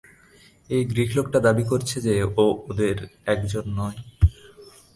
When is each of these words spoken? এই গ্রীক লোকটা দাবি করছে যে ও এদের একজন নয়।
এই 0.69 0.83
গ্রীক 0.85 1.09
লোকটা 1.17 1.39
দাবি 1.47 1.63
করছে 1.71 1.95
যে 2.05 2.13
ও 2.37 2.45
এদের 2.71 2.97
একজন 3.25 3.65
নয়। 3.79 3.99